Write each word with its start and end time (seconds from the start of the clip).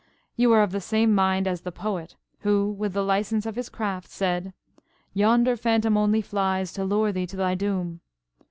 "You 0.35 0.51
are 0.53 0.63
of 0.63 0.71
the 0.71 0.81
same 0.81 1.13
mind 1.13 1.47
as 1.47 1.61
the 1.61 1.71
poet, 1.71 2.15
who, 2.39 2.71
with 2.71 2.93
the 2.93 3.03
licence 3.03 3.45
of 3.45 3.55
his 3.55 3.69
craft, 3.69 4.09
said– 4.09 4.51
'Yonder 5.13 5.55
phantom 5.55 5.95
only 5.95 6.23
flies 6.23 6.73
To 6.73 6.83
lure 6.83 7.11
thee 7.11 7.27
to 7.27 7.37
thy 7.37 7.53
doom.'" 7.53 7.99